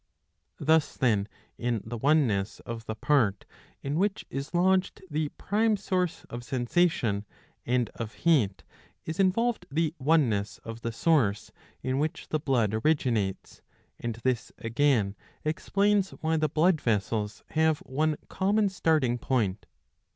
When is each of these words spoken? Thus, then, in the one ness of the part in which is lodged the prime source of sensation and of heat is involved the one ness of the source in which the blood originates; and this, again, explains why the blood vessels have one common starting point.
Thus, 0.57 0.97
then, 0.97 1.27
in 1.59 1.83
the 1.85 1.95
one 1.95 2.25
ness 2.25 2.59
of 2.61 2.87
the 2.87 2.95
part 2.95 3.45
in 3.83 3.99
which 3.99 4.25
is 4.31 4.51
lodged 4.51 5.03
the 5.11 5.29
prime 5.37 5.77
source 5.77 6.23
of 6.23 6.43
sensation 6.43 7.23
and 7.67 7.89
of 7.93 8.15
heat 8.15 8.63
is 9.05 9.19
involved 9.19 9.67
the 9.69 9.93
one 9.99 10.27
ness 10.27 10.57
of 10.63 10.81
the 10.81 10.91
source 10.91 11.51
in 11.83 11.99
which 11.99 12.29
the 12.29 12.39
blood 12.39 12.73
originates; 12.73 13.61
and 13.99 14.15
this, 14.23 14.51
again, 14.57 15.15
explains 15.45 16.09
why 16.19 16.35
the 16.35 16.49
blood 16.49 16.81
vessels 16.81 17.43
have 17.51 17.77
one 17.85 18.15
common 18.27 18.69
starting 18.69 19.19
point. 19.19 19.67